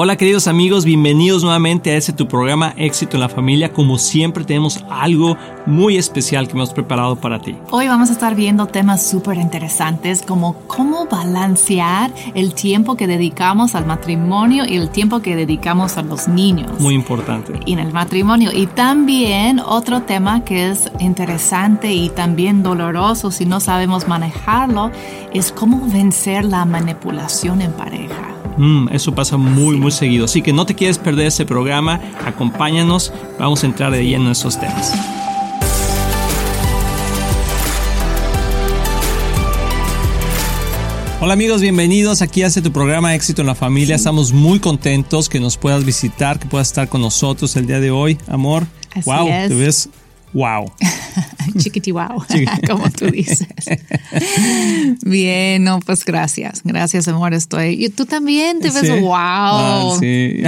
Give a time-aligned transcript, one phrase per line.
[0.00, 3.72] Hola queridos amigos, bienvenidos nuevamente a este tu programa Éxito en la Familia.
[3.72, 5.36] Como siempre tenemos algo
[5.66, 7.56] muy especial que hemos preparado para ti.
[7.72, 13.74] Hoy vamos a estar viendo temas súper interesantes como cómo balancear el tiempo que dedicamos
[13.74, 16.78] al matrimonio y el tiempo que dedicamos a los niños.
[16.78, 17.58] Muy importante.
[17.66, 18.52] Y en el matrimonio.
[18.54, 24.92] Y también otro tema que es interesante y también doloroso si no sabemos manejarlo
[25.34, 28.37] es cómo vencer la manipulación en pareja.
[28.58, 30.24] Mm, eso pasa muy, muy seguido.
[30.24, 32.00] Así que no te quieres perder ese programa.
[32.26, 33.12] Acompáñanos.
[33.38, 34.92] Vamos a entrar de lleno en esos temas.
[41.20, 43.96] Hola amigos, bienvenidos aquí hace tu programa Éxito en la Familia.
[43.96, 47.90] Estamos muy contentos que nos puedas visitar, que puedas estar con nosotros el día de
[47.90, 48.18] hoy.
[48.28, 48.66] Amor,
[49.04, 49.88] wow, te ves
[50.32, 50.70] wow.
[51.58, 52.24] Chiquiti wow,
[52.66, 53.46] como tú dices.
[55.02, 56.62] Bien, no, pues gracias.
[56.64, 57.34] Gracias, amor.
[57.34, 57.84] Estoy.
[57.84, 59.12] Y tú también te ves wow.
[59.12, 60.42] Ah, sí.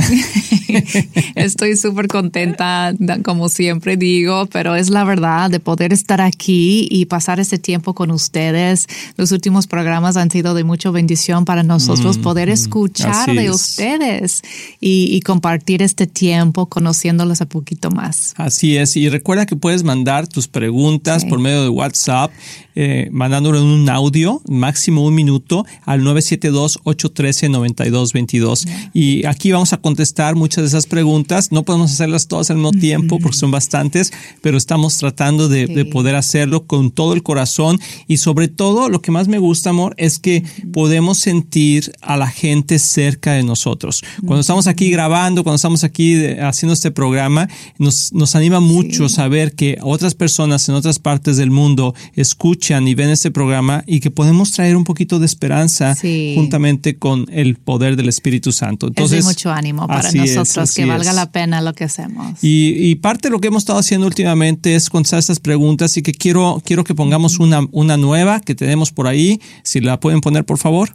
[1.35, 7.07] Estoy súper contenta, como siempre digo, pero es la verdad de poder estar aquí y
[7.07, 8.87] pasar este tiempo con ustedes.
[9.17, 13.51] Los últimos programas han sido de mucha bendición para nosotros mm, poder mm, escuchar de
[13.51, 14.43] ustedes
[14.81, 18.35] y, compartir este tiempo conociéndolos a poquito más.
[18.37, 18.97] Así es.
[18.97, 22.33] Y recuerda que puedes mandar tus preguntas por medio de WhatsApp,
[22.75, 28.67] eh, mandándolo en un audio, máximo un minuto, al 972-813-9222.
[28.95, 31.53] Y aquí vamos a contestar muchas de esas preguntas.
[31.53, 36.15] No podemos hacerlas todas al mismo tiempo porque son bastantes, pero estamos tratando de, poder
[36.15, 37.81] hacerlo con todo el corazón.
[38.07, 42.29] Y sobre todo, lo que más me gusta, amor, es que podemos sentir a la
[42.29, 44.03] gente cerca de nosotros.
[44.21, 49.55] Cuando estamos aquí grabando, cuando estamos aquí haciendo este programa, nos, nos anima mucho saber
[49.55, 54.11] que otras personas en otras partes del mundo escuchan y ven este programa y que
[54.11, 55.95] podemos traer un poquito de esperanza
[56.35, 58.89] juntamente con el poder del Espíritu Santo.
[58.89, 62.39] Entonces, es de mucho ánimo para nosotros que valga la pena lo que hacemos.
[62.43, 66.13] Y, parte de lo que hemos estado haciendo últimamente es contestar estas preguntas y que
[66.13, 69.41] quiero, quiero que pongamos una, una nueva que tenemos por ahí.
[69.63, 70.95] Si la pueden poner, por favor.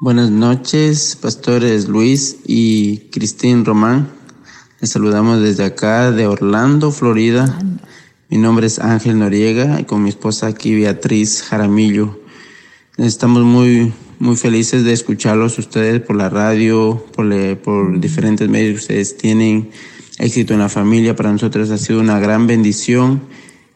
[0.00, 4.08] Buenas noches, pastores Luis y Cristín Román.
[4.80, 7.58] Les saludamos desde acá de Orlando, Florida.
[8.30, 12.20] Mi nombre es Ángel Noriega y con mi esposa aquí Beatriz Jaramillo.
[12.96, 18.80] Estamos muy, muy felices de escucharlos ustedes por la radio, por, por diferentes medios que
[18.80, 19.70] ustedes tienen.
[20.18, 23.22] Éxito en la familia para nosotros ha sido una gran bendición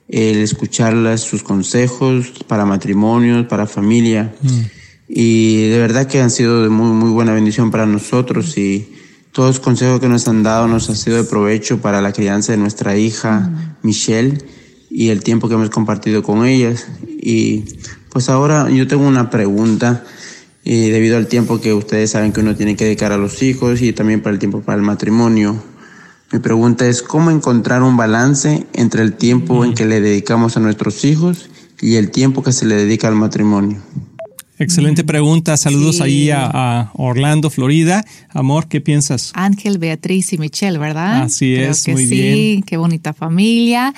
[0.09, 4.35] el escucharlas, sus consejos para matrimonios, para familia.
[4.41, 4.61] Mm.
[5.09, 8.89] Y de verdad que han sido de muy, muy buena bendición para nosotros y
[9.39, 12.51] todos los consejos que nos han dado nos ha sido de provecho para la crianza
[12.51, 14.37] de nuestra hija Michelle
[14.91, 16.89] y el tiempo que hemos compartido con ellas.
[17.07, 17.63] Y
[18.11, 20.03] pues ahora yo tengo una pregunta
[20.65, 23.93] debido al tiempo que ustedes saben que uno tiene que dedicar a los hijos y
[23.93, 25.63] también para el tiempo para el matrimonio.
[26.33, 30.61] Mi pregunta es cómo encontrar un balance entre el tiempo en que le dedicamos a
[30.61, 31.49] nuestros hijos
[31.81, 33.81] y el tiempo que se le dedica al matrimonio.
[34.59, 35.57] Excelente pregunta.
[35.57, 38.05] Saludos ahí a, Orlando, Florida.
[38.31, 39.31] Amor, ¿qué piensas?
[39.35, 41.23] Ángel, Beatriz y Michelle, ¿verdad?
[41.23, 42.63] Así es, muy sí, bien.
[42.63, 43.95] Qué bonita familia.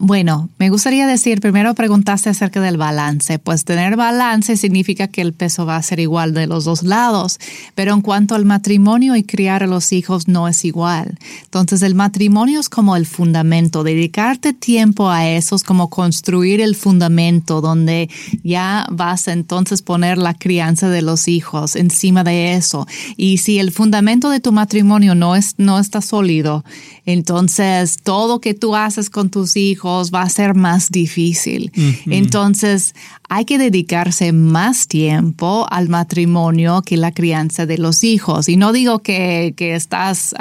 [0.00, 3.40] Bueno, me gustaría decir, primero preguntaste acerca del balance.
[3.40, 7.40] Pues tener balance significa que el peso va a ser igual de los dos lados,
[7.74, 11.18] pero en cuanto al matrimonio y criar a los hijos no es igual.
[11.42, 16.76] Entonces el matrimonio es como el fundamento, dedicarte tiempo a eso es como construir el
[16.76, 18.08] fundamento donde
[18.44, 22.86] ya vas a entonces poner la crianza de los hijos encima de eso.
[23.16, 26.64] Y si el fundamento de tu matrimonio no, es, no está sólido,
[27.08, 31.72] entonces todo que tú haces con tus hijos, va a ser más difícil.
[32.04, 32.94] Entonces,
[33.30, 38.48] hay que dedicarse más tiempo al matrimonio que la crianza de los hijos.
[38.48, 40.34] Y no digo que, estás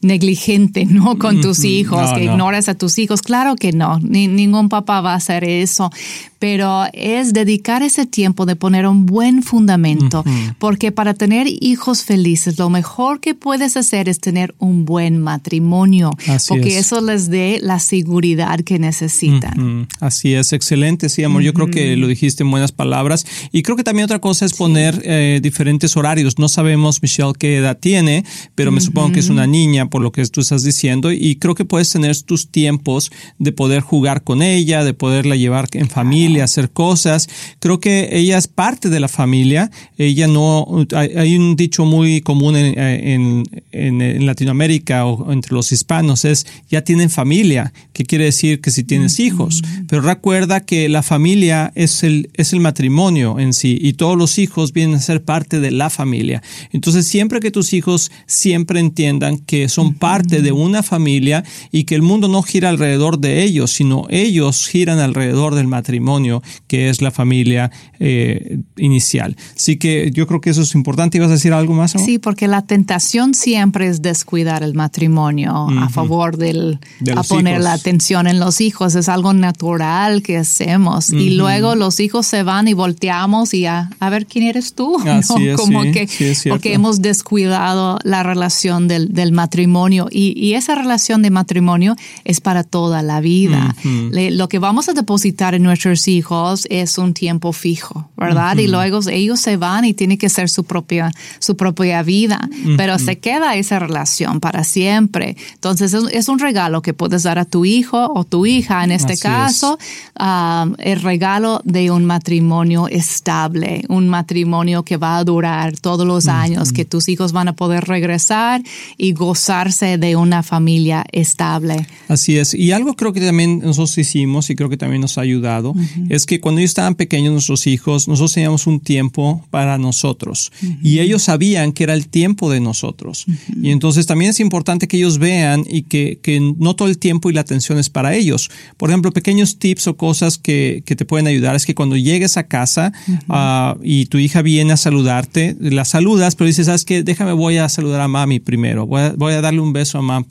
[0.00, 1.18] negligente ¿no?
[1.18, 3.20] con tus hijos, que ignores a tus hijos.
[3.20, 5.90] Claro que no, ningún papá va a hacer eso.
[6.38, 10.24] Pero es dedicar ese tiempo de poner un buen fundamento,
[10.58, 16.10] porque para tener hijos felices, lo mejor que puedes hacer es tener un buen matrimonio,
[16.48, 19.86] porque eso les dé la seguridad que necesitan.
[20.00, 21.42] Así es, excelente, sí, amor.
[21.42, 23.26] Yo creo que lo dijiste en buenas palabras.
[23.52, 26.38] Y creo que también otra cosa es poner eh, diferentes horarios.
[26.38, 30.12] No sabemos, Michelle, qué edad tiene, pero me supongo que es una niña, por lo
[30.12, 31.12] que tú estás diciendo.
[31.12, 35.68] Y creo que puedes tener tus tiempos de poder jugar con ella, de poderla llevar
[35.72, 37.28] en familia hacer cosas.
[37.58, 39.70] Creo que ella es parte de la familia.
[39.96, 46.46] Ella no, hay, un dicho muy común en, en, Latinoamérica o entre los hispanos, es
[46.68, 49.62] ya tienen familia, que quiere decir que si tienes hijos.
[49.88, 54.38] Pero recuerda que la familia es el, es el matrimonio en sí y todos los
[54.38, 56.42] hijos vienen a ser parte de la familia.
[56.72, 61.42] Entonces, siempre que tus hijos siempre entiendan que son parte de una familia
[61.72, 66.42] y que el mundo no gira alrededor de ellos, sino ellos giran alrededor del matrimonio,
[66.66, 69.36] que es la familia eh, inicial.
[69.56, 71.16] Así que yo creo que eso es importante.
[71.16, 71.92] ¿Ibas a decir algo más?
[71.92, 77.62] Sí, porque la tentación siempre es descuidar el matrimonio a favor del, de a poner
[77.62, 78.94] la atención en los hijos.
[78.94, 81.10] Es algo natural que hacemos.
[81.10, 84.96] Y luego los hijos se van y volteamos y a, a ver quién eres tú.
[85.56, 86.08] Como que,
[86.48, 90.08] porque hemos descuidado la relación del, del matrimonio.
[90.10, 93.74] Y, y, esa relación de matrimonio es para toda la vida.
[93.84, 98.56] lo que vamos a depositar en nuestros hijos es un tiempo fijo, ¿verdad?
[98.58, 102.48] Y luego ellos se van y tienen que ser su propia, su propia vida.
[102.76, 105.36] Pero se queda esa relación para siempre.
[105.54, 109.16] Entonces es, un regalo que puedes dar a tu hijo o tu hija, en este
[109.16, 109.78] caso,
[110.18, 116.28] um, el regalo de un matrimonio estable, un matrimonio que va a durar todos los
[116.28, 118.62] años, que tus hijos van a poder regresar
[118.96, 121.86] y gozarse de una familia estable.
[122.08, 122.54] Así es.
[122.54, 125.74] Y algo creo que también nosotros hicimos y creo que también nos ha ayudado
[126.08, 130.52] es que cuando ellos estaban pequeños, nuestros hijos, nosotros teníamos un tiempo para nosotros
[130.82, 133.26] y ellos sabían que era el tiempo de nosotros.
[133.62, 137.30] Y entonces también es importante que ellos vean y que, que, no todo el tiempo
[137.30, 138.50] y la atención es para ellos.
[138.76, 142.36] Por ejemplo, pequeños tips o cosas que, que te pueden ayudar es que cuando llegues
[142.36, 142.92] a casa
[143.28, 147.02] ah, y tu hija viene a saludarte, la saludas, pero dices, ¿sabes qué?
[147.02, 150.24] Déjame, voy a saludar a mami primero, voy a, voy a darle un beso a,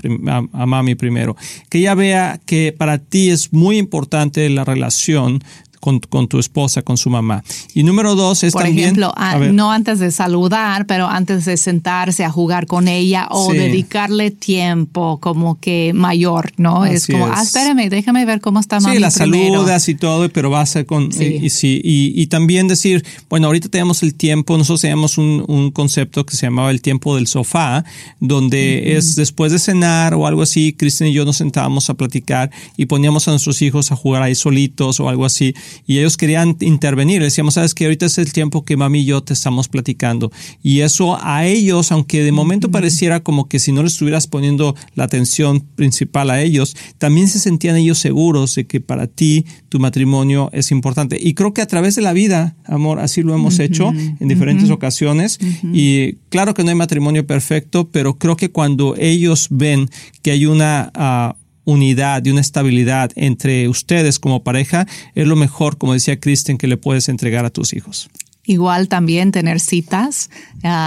[0.53, 1.35] a, mami primero.
[1.69, 5.44] Que ella vea que para ti es muy importante la relación
[5.79, 7.43] con, con, tu esposa, con su mamá.
[7.73, 8.85] Y número dos es Por también...
[8.85, 9.13] ejemplo,
[9.51, 15.19] no antes de saludar, pero antes de sentarse a jugar con ella o dedicarle tiempo
[15.19, 16.85] como que mayor, ¿no?
[16.85, 19.55] es como, ah, espérame, déjame ver cómo está mami Sí, la primero.
[19.55, 21.09] saludas y todo, pero va a ser con...
[21.19, 26.25] Y, sí, y, también decir, bueno, ahorita tenemos el tiempo, nosotros tenemos un, un concepto
[26.25, 27.83] que se llamaba el tiempo del sofá,
[28.19, 32.51] donde es después de cenar o algo así, Cristian y yo nos sentábamos a platicar
[32.77, 35.53] y poníamos a nuestros hijos a jugar ahí solitos o algo así
[35.86, 37.19] y ellos querían intervenir.
[37.19, 40.31] Le decíamos, sabes que ahorita es el tiempo que mami y yo te estamos platicando.
[40.62, 44.75] Y eso a ellos, aunque de momento pareciera como que si no les estuvieras poniendo
[44.95, 49.80] la atención principal a ellos, también se sentían ellos seguros de que para ti tu
[49.80, 51.18] matrimonio es importante.
[51.21, 54.69] Y creo que a través de la vida, amor, así lo hemos hecho en diferentes
[54.69, 55.39] ocasiones.
[55.74, 59.89] Y claro que no hay matrimonio perfecto, pero creo que cuando ellos ven
[60.21, 61.36] que hay una...
[61.69, 66.68] Unidad y una estabilidad entre ustedes como pareja es lo mejor, como decía Kristen, que
[66.68, 68.10] le puedes entregar a tus hijos.
[68.49, 70.31] Igual también tener citas.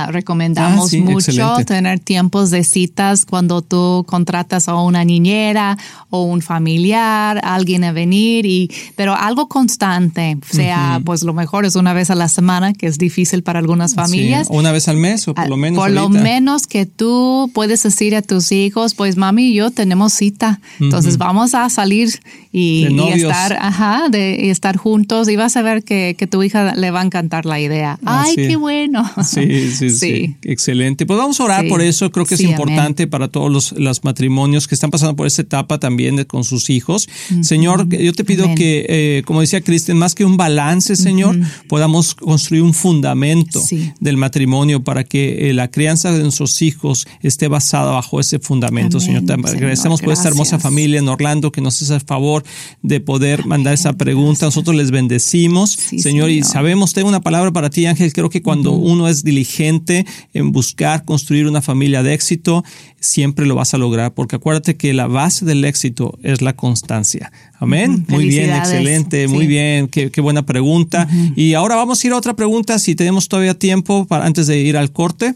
[0.08, 5.78] recomendamos ah, mucho tener tiempos de citas cuando tú contratas a una niñera
[6.10, 10.38] o un familiar, alguien a venir, y, pero algo constante.
[10.50, 13.94] sea, pues lo mejor es una vez a la semana, que es difícil para algunas
[13.94, 14.48] familias.
[14.50, 15.78] o una vez al mes, o por lo menos.
[15.78, 20.12] Por lo menos que tú puedes decir a tus hijos, pues mami y yo tenemos
[20.14, 20.60] cita.
[20.80, 22.20] Entonces vamos a salir
[22.50, 26.90] y, estar, ajá, de, estar juntos y vas a ver que, que tu hija le
[26.90, 27.99] va a encantar la idea.
[28.04, 29.10] Ay, qué bueno.
[29.25, 31.06] Sí, sí, sí, Excelente.
[31.06, 32.10] Pues vamos a orar por eso.
[32.10, 36.25] Creo que es importante para todos los, matrimonios que están pasando por esta etapa también
[36.25, 37.08] con sus hijos.
[37.43, 41.38] Señor, yo te pido que, eh, como decía Kristen, más que un balance, Señor,
[41.69, 43.62] podamos construir un fundamento
[44.00, 49.00] del matrimonio para que eh, la crianza de nuestros hijos esté basada bajo ese fundamento,
[49.00, 49.24] Señor.
[49.24, 52.44] Te agradecemos por esta hermosa familia en Orlando que nos hace el favor
[52.82, 54.46] de poder mandar esa pregunta.
[54.46, 58.13] Nosotros les bendecimos, señor, y sabemos, tengo una palabra para ti, Ángel.
[58.13, 62.63] Creo que cuando uno es diligente en buscar construir una familia de éxito,
[63.01, 67.32] siempre lo vas a lograr, porque acuérdate que la base del éxito es la constancia.
[67.58, 68.05] Amén.
[68.08, 69.89] Muy bien, excelente, muy bien.
[69.89, 71.08] Qué, buena pregunta.
[71.34, 74.58] Y ahora vamos a ir a otra pregunta, si tenemos todavía tiempo para antes de
[74.58, 75.34] ir al corte.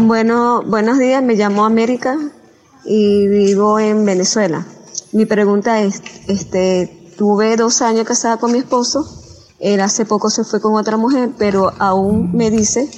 [0.00, 1.22] Bueno, buenos días.
[1.22, 2.16] Me llamo América
[2.84, 4.66] y vivo en Venezuela.
[5.12, 9.06] Mi pregunta es, este, tuve dos años casada con mi esposo
[9.60, 12.88] él hace poco se fue con otra mujer, pero aún me dice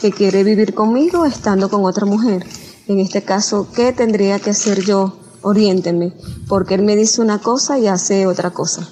[0.00, 2.44] que quiere vivir conmigo estando con otra mujer.
[2.88, 5.18] En este caso, ¿qué tendría que hacer yo?
[5.42, 6.12] Oriénteme,
[6.48, 8.88] porque él me dice una cosa y hace otra cosa.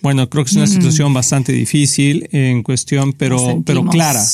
[0.00, 4.24] Bueno, creo que es una situación bastante difícil en cuestión, pero, pero clara.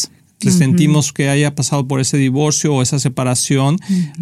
[0.41, 3.77] Le sentimos que haya pasado por ese divorcio o esa separación,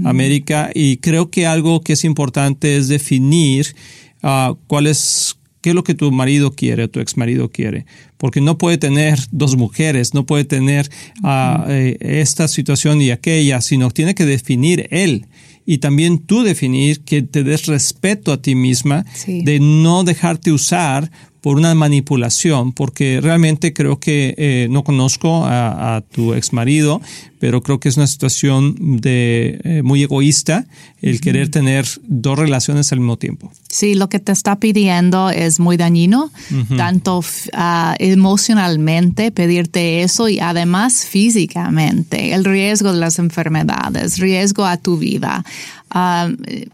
[0.05, 3.77] América, y creo que algo que es importante es definir
[4.25, 7.87] uh, cuál es qué es lo que tu marido quiere o tu ex marido quiere,
[8.19, 10.89] porque no puede tener dos mujeres, no puede tener
[11.25, 15.27] ah, eh, esta situación y aquella, sino tiene que definir él.
[15.65, 21.11] Y también tú definir que te des respeto a ti misma, de no dejarte usar
[21.41, 27.01] por una manipulación, porque realmente creo que eh, no conozco a, tu ex marido,
[27.39, 30.67] pero creo que es una situación de eh, muy egoísta
[31.03, 33.53] el querer tener dos relaciones al mismo tiempo.
[33.69, 36.31] Sí, lo que te está pidiendo es muy dañino,
[36.77, 44.79] tanto ah, emocionalmente pedirte eso y además físicamente, el riesgo de las enfermedades, riesgo a
[44.79, 45.45] tu vida.
[45.91, 46.29] Ah,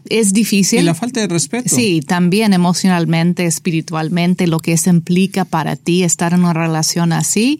[0.09, 0.79] es difícil.
[0.79, 1.73] Y la falta de respeto.
[1.73, 7.59] Sí, también emocionalmente, espiritualmente, lo que eso implica para ti estar en una relación así.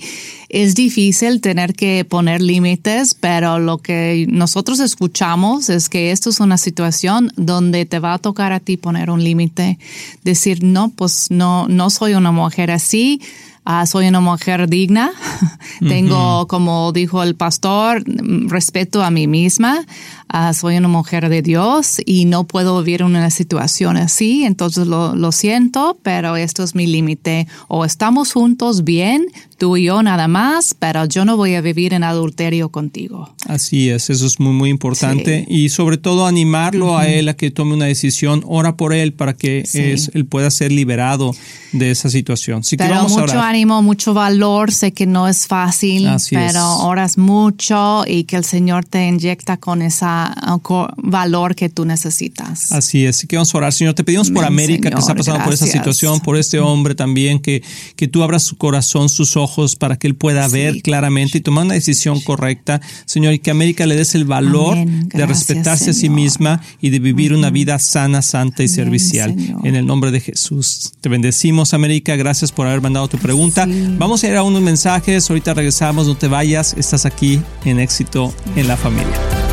[0.49, 6.39] Es difícil tener que poner límites, pero lo que nosotros escuchamos es que esto es
[6.39, 9.79] una situación donde te va a tocar a ti poner un límite,
[10.23, 13.21] decir, no, pues no, no soy una mujer así
[13.65, 15.13] Ah, soy una mujer digna,
[15.79, 19.85] tengo, como dijo el pastor, respeto a mí misma,
[20.27, 24.85] ah, soy una mujer de Dios y no puedo vivir en una situación así, entonces
[24.85, 27.47] lo, lo siento, pero esto es mi límite.
[27.69, 29.27] O estamos juntos bien,
[29.63, 33.33] tú y yo nada más, pero yo no voy a vivir en adulterio contigo.
[33.47, 35.45] Así es, eso es muy, muy importante.
[35.47, 39.35] Y sobre todo animarlo a él a que tome una decisión, ora por él para
[39.35, 41.33] que es, él pueda ser liberado
[41.71, 42.61] de esa situación.
[42.77, 48.35] pero mucho ánimo, mucho valor, sé que no es fácil, pero oras mucho y que
[48.35, 52.73] el Señor te inyecta con ese uh, valor que tú necesitas.
[52.73, 53.71] Así es, así que vamos a orar.
[53.71, 57.39] Señor, te pedimos por América que está pasando por esa situación, por este hombre también,
[57.39, 57.63] que,
[57.95, 61.65] que tú abras su corazón, sus ojos para que él pueda ver claramente y tomar
[61.65, 66.09] una decisión correcta, Señor, y que América le des el valor de respetarse a sí
[66.09, 69.35] misma y de vivir una vida sana, santa y servicial.
[69.63, 70.93] En el nombre de Jesús.
[71.01, 72.15] Te bendecimos, América.
[72.15, 73.67] Gracias por haber mandado tu pregunta.
[73.97, 75.29] Vamos a ir a unos mensajes.
[75.29, 76.07] Ahorita regresamos.
[76.07, 76.75] No te vayas.
[76.77, 79.52] Estás aquí en éxito en la familia.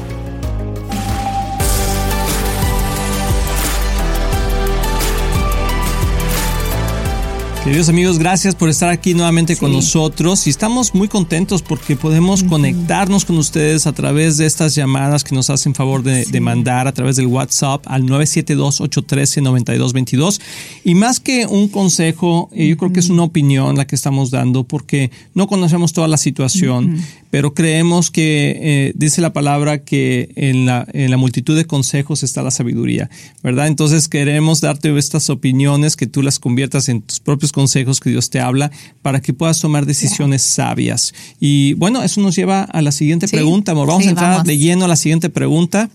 [7.63, 12.43] Queridos amigos, gracias por estar aquí nuevamente con nosotros y estamos muy contentos porque podemos
[12.43, 16.91] conectarnos con ustedes a través de estas llamadas que nos hacen favor de, mandar a
[16.91, 20.41] través del WhatsApp al 972-813-9222
[20.83, 24.31] y más que un consejo, eh, yo creo que es una opinión la que estamos
[24.31, 26.99] dando porque no conocemos toda la situación,
[27.31, 32.21] pero creemos que eh, dice la palabra que en la, en la multitud de consejos
[32.23, 33.09] está la sabiduría,
[33.41, 33.67] ¿verdad?
[33.67, 38.29] Entonces queremos darte estas opiniones que tú las conviertas en tus propios consejos que Dios
[38.29, 38.69] te habla
[39.01, 41.13] para que puedas tomar decisiones sabias.
[41.39, 43.87] Y bueno, eso nos lleva a la siguiente pregunta, amor.
[43.87, 45.89] Vamos a entrar de lleno a la siguiente pregunta.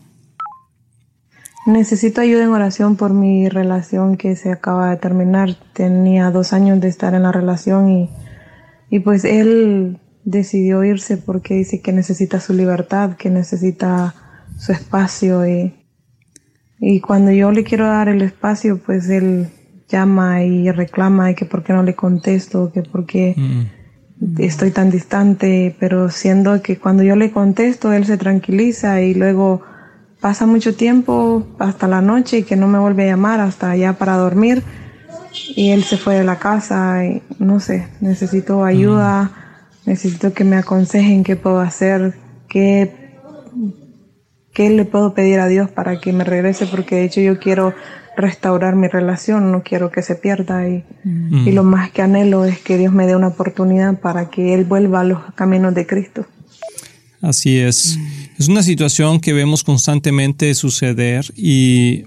[1.66, 5.56] Necesito ayuda en oración por mi relación que se acaba de terminar.
[5.74, 8.08] Tenía dos años de estar en la relación y,
[8.88, 14.14] y pues él decidió irse porque dice que necesita su libertad, que necesita
[14.58, 15.72] su espacio y,
[16.80, 19.48] y cuando yo le quiero dar el espacio, pues él
[19.88, 24.40] llama y reclama y que por qué no le contesto, que por qué mm.
[24.40, 29.62] estoy tan distante, pero siendo que cuando yo le contesto él se tranquiliza y luego
[30.20, 33.92] pasa mucho tiempo hasta la noche y que no me vuelve a llamar hasta allá
[33.92, 34.64] para dormir
[35.54, 39.45] y él se fue de la casa y no sé, necesito ayuda, mm.
[39.86, 42.14] Necesito que me aconsejen qué puedo hacer,
[42.48, 42.92] qué,
[44.52, 47.72] qué le puedo pedir a Dios para que me regrese porque de hecho yo quiero
[48.16, 52.58] restaurar mi relación, no quiero que se pierda y, y, lo más que anhelo es
[52.58, 56.26] que Dios me dé una oportunidad para que Él vuelva a los caminos de Cristo.
[57.20, 57.98] Así es.
[58.38, 62.04] Es una situación que vemos constantemente suceder y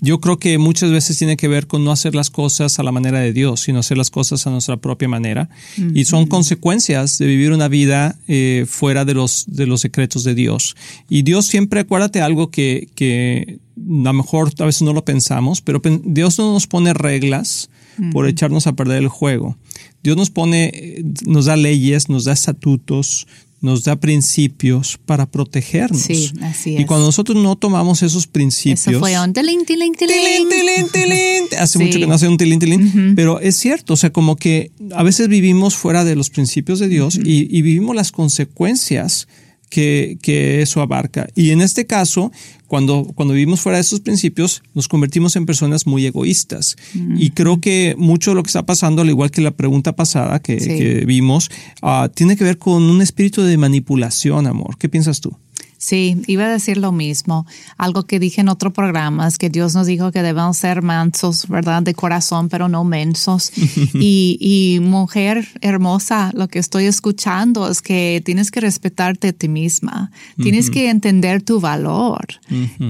[0.00, 2.92] yo creo que muchas veces tiene que ver con no hacer las cosas a la
[2.92, 5.48] manera de Dios, sino hacer las cosas a nuestra propia manera.
[5.94, 10.34] Y son consecuencias de vivir una vida eh, fuera de los, de los secretos de
[10.34, 10.76] Dios.
[11.08, 15.60] Y Dios siempre, acuérdate algo que, que a lo mejor a veces no lo pensamos,
[15.60, 17.70] pero Dios no nos pone reglas
[18.12, 19.56] por echarnos a perder el juego.
[20.02, 23.26] Dios nos pone, eh, nos da leyes, nos da estatutos,
[23.64, 26.02] nos da principios para protegernos.
[26.02, 26.82] Sí, así es.
[26.82, 28.86] Y cuando nosotros no tomamos esos principios.
[28.86, 31.48] Eso fue un tilín, tilín, tilín.
[31.58, 33.14] Hace mucho que no hace un tilín, tilín.
[33.16, 36.88] Pero es cierto, o sea, como que a veces vivimos fuera de los principios de
[36.88, 39.28] Dios y, y, vivimos las consecuencias
[39.74, 41.26] que, que, eso abarca.
[41.34, 42.30] Y en este caso,
[42.68, 46.76] cuando, cuando vivimos fuera de esos principios, nos convertimos en personas muy egoístas.
[47.16, 50.38] Y creo que mucho de lo que está pasando, al igual que la pregunta pasada
[50.38, 51.50] que, que vimos,
[51.82, 54.78] uh, tiene que ver con un espíritu de manipulación, amor.
[54.78, 55.36] ¿Qué piensas tú?
[55.84, 57.44] Sí, iba a decir lo mismo.
[57.76, 61.46] Algo que dije en otro programa es que Dios nos dijo que debemos ser mansos,
[61.46, 61.82] ¿verdad?
[61.82, 63.52] De corazón, pero no mensos.
[63.92, 69.46] y, y, mujer hermosa, lo que estoy escuchando es que tienes que respetarte a ti
[69.46, 70.10] misma.
[70.42, 72.28] Tienes que entender tu valor.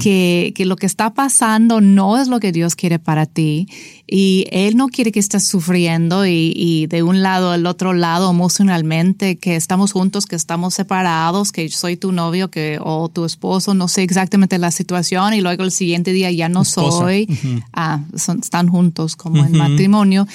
[0.00, 3.66] que, que lo que está pasando no es lo que Dios quiere para ti.
[4.06, 8.30] Y Él no quiere que estés sufriendo y, y de un lado al otro lado
[8.30, 13.72] emocionalmente, que estamos juntos, que estamos separados, que soy tu novio, que o tu esposo,
[13.72, 17.26] no sé exactamente la situación y luego el siguiente día ya no soy,
[17.72, 20.28] ah, son, están juntos como en matrimonio.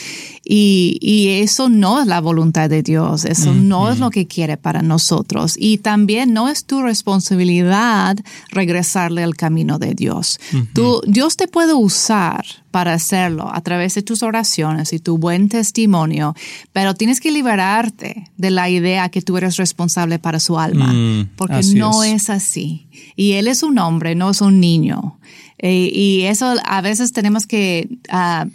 [0.43, 4.57] Y, y, eso no es la voluntad de Dios, eso no es lo que quiere
[4.57, 5.53] para nosotros.
[5.59, 8.17] Y también no es tu responsabilidad
[8.49, 10.39] regresarle al camino de Dios.
[10.73, 15.49] Tú, Dios te puede usar para hacerlo a través de tus oraciones y tu buen
[15.49, 16.35] testimonio,
[16.73, 21.29] pero tienes que liberarte de la idea que tú eres responsable para su alma, Mm,
[21.35, 22.23] porque no es.
[22.23, 22.29] es.
[22.29, 22.87] así.
[23.15, 25.19] Y él es un hombre, no es un niño.
[25.57, 28.45] Eh, y eso a veces tenemos que ah,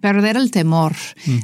[0.00, 0.94] perder el temor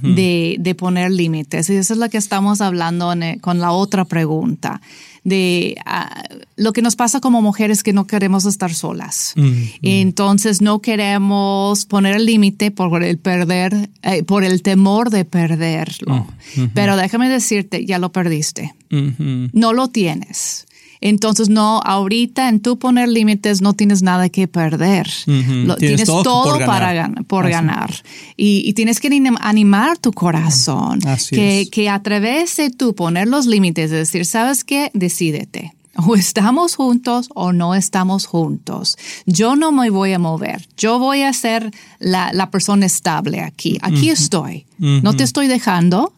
[0.02, 1.68] de, de poner límites.
[1.70, 4.80] Y eso es lo que estamos hablando con la otra pregunta
[5.24, 6.24] de ah,
[6.56, 9.34] lo que nos pasa como mujeres que no queremos estar solas.
[9.82, 16.26] Entonces no queremos poner el límite por el perder, eh, por el temor de perderlo.
[16.74, 18.74] Pero déjame decirte, ya lo perdiste.
[18.90, 20.67] No lo tienes.
[21.00, 25.08] Entonces, no, ahorita en tú poner límites no tienes nada que perder.
[25.26, 26.66] Lo- Tienes tienes, todo todo, por ganar.
[26.66, 27.52] para gan- por Así.
[27.52, 27.94] ganar.
[28.36, 31.00] Y, y tienes que anim- animar tu corazón.
[31.06, 31.70] Así que, es.
[31.70, 34.90] que a través de tú poner los límites, de decir, ¿sabes qué?
[34.94, 35.72] Decídete.
[36.06, 38.96] O estamos juntos o no estamos juntos.
[39.26, 40.68] Yo no me voy a mover.
[40.76, 43.78] Yo voy a ser la, la persona estable aquí.
[43.82, 44.64] Aquí estoy.
[44.78, 46.12] No te estoy dejando,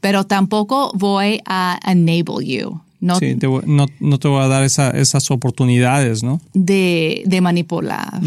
[0.00, 2.80] pero tampoco voy a enable you.
[3.06, 6.40] No Sí, te voy- no, no te voy a dar esa- esas oportunidades, ¿no?
[6.54, 8.20] de, de manipular.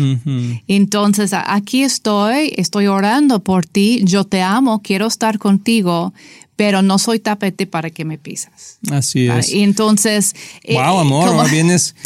[0.67, 6.13] Entonces, aquí estoy, estoy orando por ti, yo te amo, quiero estar contigo,
[6.59, 8.79] pero no soy tapete para que me pisas.
[8.91, 9.49] Así Ah, es.
[9.53, 10.35] Y entonces...
[10.65, 11.95] eh, wow, amor, como- ahora vienes.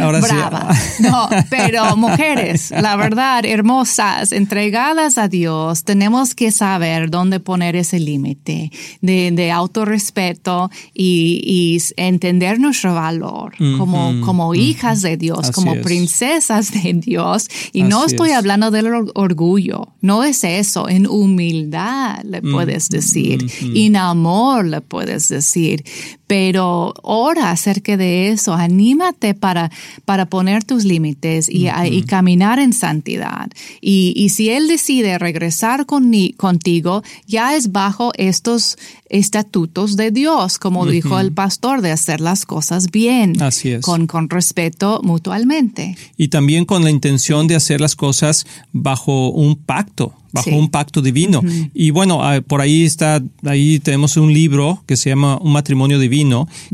[0.00, 0.74] Ahora Brava.
[0.74, 1.02] sí.
[1.04, 8.00] No, pero mujeres, la verdad, hermosas, entregadas a Dios, tenemos que saber dónde poner ese
[8.00, 15.52] límite de, de autorrespeto y, y entender nuestro valor como, como hijas de Dios, Así
[15.52, 15.82] como es.
[15.84, 17.46] princesas de Dios.
[17.72, 18.36] Y no estoy es.
[18.36, 23.46] hablando del or- orgullo, no es eso, en humildad le puedes decir,
[23.86, 25.84] en amor le puedes decir,
[26.30, 29.68] pero ora acerca de eso, anímate para,
[30.04, 31.66] para poner tus límites y,
[32.02, 33.50] caminar en santidad.
[33.80, 40.60] Y, y si Él decide regresar conni- contigo, ya es bajo estos estatutos de Dios,
[40.60, 43.80] como dijo el pastor, de hacer las cosas bien, Así es.
[43.84, 45.96] con, con respeto mutuamente.
[46.16, 50.56] Y también con la intención de hacer las cosas bajo un pacto, bajo Sí.
[50.56, 51.42] un pacto divino.
[51.74, 55.98] Y bueno, ah, por ahí está, ahí tenemos un libro que se llama Un matrimonio
[55.98, 56.19] divino,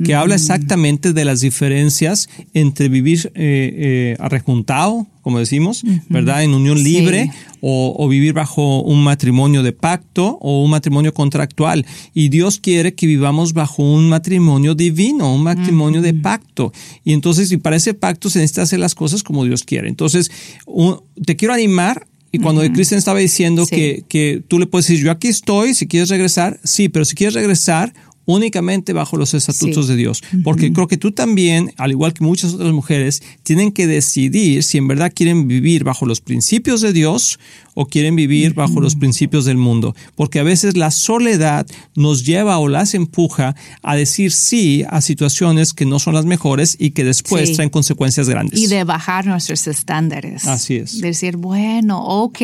[0.05, 6.45] que habla exactamente de las diferencias entre vivir eh, eh, arrejuntado, como decimos, ¿verdad?
[6.45, 6.85] En unión Sí.
[6.85, 7.31] libre
[7.61, 11.85] o, o vivir bajo un matrimonio de pacto o un matrimonio contractual.
[12.15, 16.73] Y Dios quiere que vivamos bajo un matrimonio divino, un matrimonio de pacto.
[17.05, 19.89] Y entonces, y para ese pacto se necesita hacer las cosas como Dios quiere.
[19.89, 20.31] Entonces,
[20.67, 22.07] un- te quiero animar.
[22.33, 23.75] Y cuando Cristian estaba diciendo Sí.
[23.75, 27.15] que, que tú le puedes decir, yo aquí estoy, si quieres regresar, sí, pero si
[27.15, 27.95] quieres regresar,
[28.27, 30.23] únicamente bajo los estatutos de Dios.
[30.45, 34.79] Porque creo que tú también, al igual que muchas otras mujeres, tienen que decidir si
[34.79, 37.39] en verdad quieren vivir bajo los principios de Dios
[37.79, 39.95] o quieren vivir bajo los principios del mundo.
[40.15, 45.75] Porque a veces la soledad nos lleva o las empuja a decir sí a situaciones
[45.75, 48.59] que no son las mejores y que después traen consecuencias grandes.
[48.59, 50.47] Y de bajar nuestros estándares.
[50.47, 51.01] Así es.
[51.01, 52.39] decir, bueno, ok,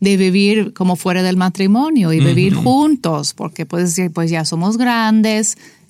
[0.00, 4.76] de vivir como fuera del matrimonio y vivir juntos, porque puedes decir, pues ya somos
[4.76, 5.21] grandes,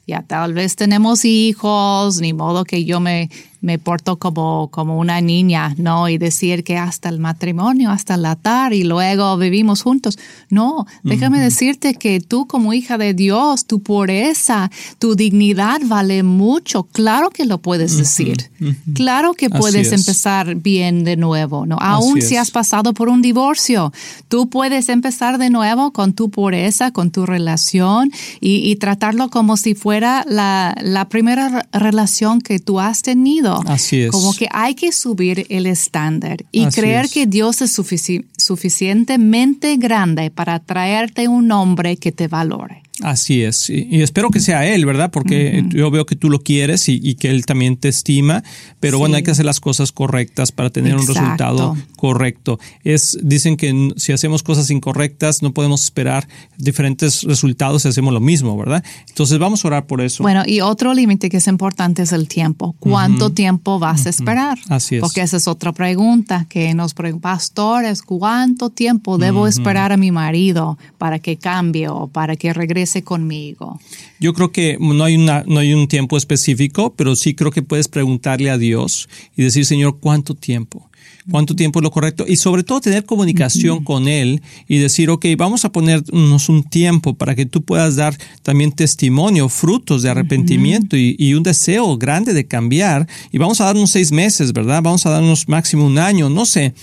[0.07, 3.31] ya tal vez tenemos hijos, ni modo que yo me
[3.63, 6.09] me porto como, como una niña, ¿no?
[6.09, 10.19] Y decir que hasta el matrimonio, hasta el altar y luego vivimos juntos.
[10.51, 16.83] No, déjame decirte que tú como hija de Dios, tu pureza, tu dignidad vale mucho.
[16.83, 18.51] Claro que lo puedes decir.
[18.95, 21.77] Claro que puedes empezar bien de nuevo, ¿no?
[21.81, 23.93] Aún si has pasado por un divorcio,
[24.29, 29.75] tú puedes empezar de nuevo con tu pureza, con tu relación y, tratarlo como si
[29.75, 34.11] fuera la, la primera relación que tú has tenido Así es.
[34.11, 40.59] Como que hay que subir el estándar y creer que Dios es suficientemente grande para
[40.61, 42.82] traerte un hombre que te valore.
[43.01, 45.11] Así es, y, espero que sea él, ¿verdad?
[45.11, 48.45] Porque yo veo que tú lo quieres y, que él también te estima,
[48.81, 52.61] pero bueno, hay que hacer las cosas correctas para tener un resultado correcto.
[52.85, 56.29] Es, dicen que si hacemos cosas incorrectas no podemos esperar
[56.59, 58.85] diferentes resultados si hacemos lo mismo, ¿verdad?
[59.09, 60.23] Entonces vamos a orar por eso.
[60.23, 62.77] Bueno, y otro límite que es importante es el tiempo.
[62.79, 64.59] ¿Cuánto tiempo vas a esperar?
[64.69, 65.01] Así es.
[65.01, 70.11] Porque esa es otra pregunta que nos preguntan, pastores, ¿cuánto tiempo debo esperar a mi
[70.11, 72.82] marido para que cambie o para que regrese?
[73.03, 73.81] Conmigo?
[74.21, 77.63] Yo creo que no hay, una, no hay un tiempo específico, pero sí creo que
[77.63, 80.89] puedes preguntarle a Dios y decir, Señor, ¿cuánto tiempo?
[81.31, 85.27] cuánto tiempo es lo correcto y sobre todo tener comunicación con Él y decir, ok,
[85.37, 90.97] vamos a ponernos un tiempo para que tú puedas dar también testimonio, frutos de arrepentimiento
[90.97, 94.83] y, y, un deseo grande de cambiar y vamos a darnos seis meses, ¿verdad?
[94.83, 96.75] Vamos a darnos máximo un año, no sé,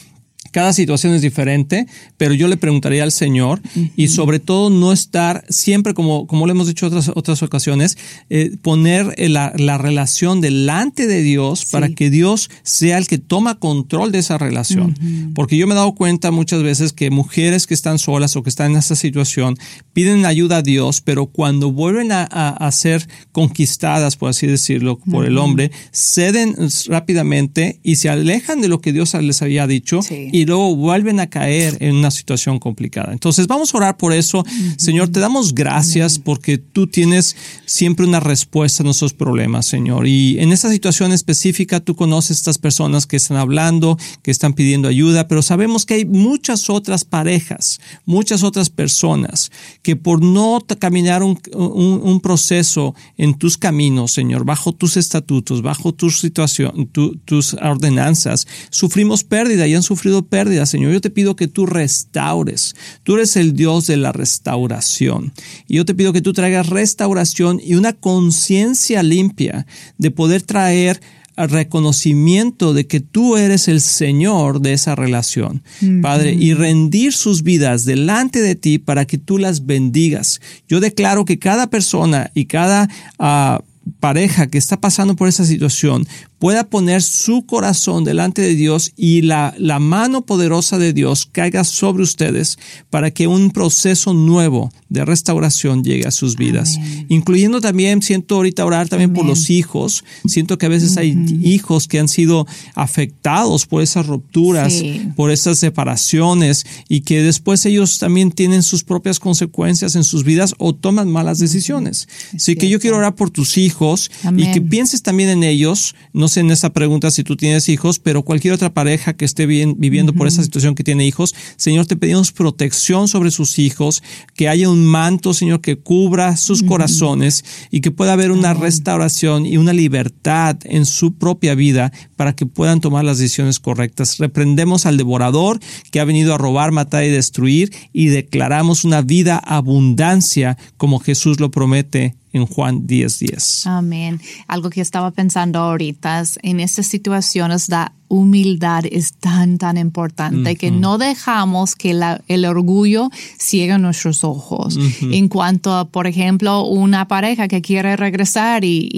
[0.51, 3.61] cada situación es diferente, pero yo le preguntaría al Señor
[3.95, 7.97] y sobre todo no estar siempre, como, como lo hemos dicho otras, otras ocasiones,
[8.29, 13.59] eh, poner la, la, relación delante de Dios para que Dios sea el que toma
[13.59, 14.95] control de esa relación.
[15.35, 18.49] Porque yo me he dado cuenta muchas veces que mujeres que están solas o que
[18.49, 19.57] están en esa situación
[19.93, 25.25] piden ayuda a Dios, pero cuando vuelven a, a, ser conquistadas, por así decirlo, por
[25.25, 26.55] el hombre, ceden
[26.87, 31.27] rápidamente y se alejan de lo que Dios les había dicho y luego vuelven a
[31.27, 33.13] caer en una situación complicada.
[33.13, 34.43] Entonces vamos a orar por eso.
[34.77, 40.07] Señor, te damos gracias porque tú tienes siempre una respuesta a nuestros problemas, Señor.
[40.07, 44.53] Y en esta situación específica tú conoces a estas personas que están hablando, que están
[44.53, 50.59] pidiendo ayuda, pero sabemos que hay muchas otras parejas, muchas otras personas que por no
[50.79, 56.89] caminar un, un, proceso en tus caminos, Señor, bajo tus estatutos, bajo tu situación,
[57.25, 60.93] tus ordenanzas, sufrimos pérdida y han sufrido pérdida, Señor.
[60.93, 62.75] Yo te pido que tú restaures.
[63.03, 65.33] Tú eres el Dios de la restauración.
[65.67, 69.65] Y yo te pido que tú traigas restauración y una conciencia limpia
[69.97, 71.01] de poder traer
[71.47, 75.63] reconocimiento de que tú eres el Señor de esa relación,
[76.01, 80.41] Padre, y rendir sus vidas delante de ti para que tú las bendigas.
[80.67, 82.89] Yo declaro que cada persona y cada
[83.19, 83.61] ah,
[83.99, 86.07] pareja que está pasando por esa situación
[86.39, 91.63] pueda poner su corazón delante de Dios y la, la mano poderosa de Dios caiga
[91.63, 92.57] sobre ustedes
[92.89, 96.79] para que un proceso nuevo de restauración llegue a sus vidas.
[97.09, 100.03] Incluyendo también, siento ahorita orar también por los hijos.
[100.25, 104.83] Siento que a veces hay hijos que han sido afectados por esas rupturas,
[105.15, 110.55] por esas separaciones y que después ellos también tienen sus propias consecuencias en sus vidas
[110.57, 112.07] o toman malas decisiones.
[112.33, 115.95] Así que yo quiero orar por tus hijos y que pienses también en ellos.
[116.13, 119.75] No en esa pregunta si tú tienes hijos, pero cualquier otra pareja que esté bien,
[119.77, 124.03] viviendo por esa situación que tiene hijos, Señor, te pedimos protección sobre sus hijos,
[124.35, 129.45] que haya un manto, Señor, que cubra sus corazones y que pueda haber una restauración
[129.45, 134.17] y una libertad en su propia vida para que puedan tomar las decisiones correctas.
[134.17, 135.59] Reprendemos al devorador
[135.91, 141.39] que ha venido a robar, matar y destruir y declaramos una vida abundancia como Jesús
[141.39, 143.67] lo promete en Juan 10:10.
[143.67, 144.19] Amén.
[144.47, 150.71] Algo que estaba pensando ahorita, en estas situaciones da humildad es tan, tan importante, que
[150.71, 154.77] no dejamos que la, el orgullo ciegue nuestros ojos.
[155.01, 158.89] En cuanto a, por ejemplo, una pareja que quiere regresar y,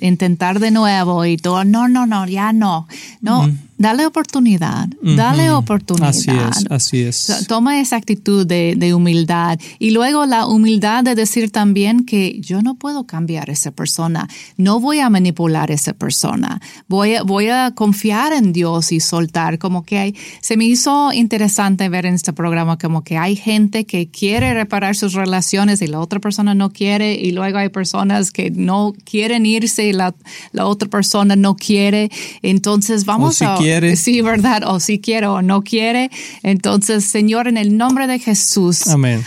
[0.00, 2.88] intentar de nuevo y todo, no, no, no, ya no.
[3.20, 6.08] No, dale oportunidad, dale oportunidad.
[6.08, 7.46] Así es, así es.
[7.46, 12.60] Toma esa actitud de, de, humildad y luego la humildad de decir también que yo
[12.60, 17.22] no puedo cambiar a esa persona, no voy a manipular a esa persona, voy a,
[17.22, 22.06] voy a confiar en Dios y soltar, como que hay, se me hizo interesante ver
[22.06, 26.18] en este programa como que hay gente que quiere reparar sus relaciones y la otra
[26.18, 30.14] persona no quiere y luego hay personas que no quieren irse y la,
[30.50, 32.10] la otra persona no quiere,
[32.42, 33.56] entonces vamos a
[33.96, 34.62] Sí, ¿verdad?
[34.66, 36.10] O si quiere o no quiere.
[36.42, 38.82] Entonces, Señor, en el nombre de Jesús,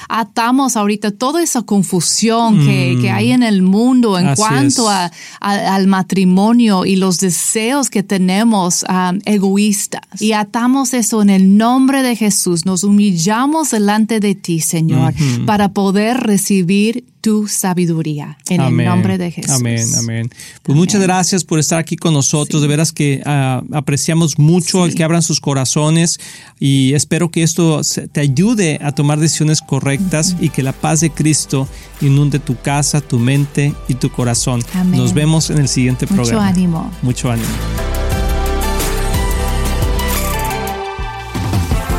[0.10, 3.13] atamos ahorita toda esa confusión que, mm.
[3.13, 9.19] hay en el mundo en cuanto a, al matrimonio y los deseos que tenemos um,
[9.25, 10.01] egoístas.
[10.19, 12.65] Y atamos eso en el nombre de Jesús.
[12.65, 15.13] Nos humillamos delante de ti, Señor,
[15.45, 18.38] para poder recibir tu sabiduría.
[18.49, 19.51] En el nombre de Jesús.
[19.51, 20.29] Amén, amén.
[20.63, 22.62] Pues muchas gracias por estar aquí con nosotros.
[22.62, 26.19] De veras que ah, apreciamos mucho el que abran sus corazones
[26.60, 27.81] y espero que esto
[28.12, 31.67] te ayude a tomar decisiones correctas y que la paz de Cristo
[32.01, 34.62] inunde tu casa, tu mente y tu corazón.
[34.86, 36.31] Nos vemos en el siguiente programa.
[36.31, 36.91] Mucho ánimo.
[37.01, 38.11] Mucho ánimo.